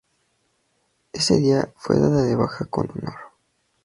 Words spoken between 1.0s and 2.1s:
Ese día, fue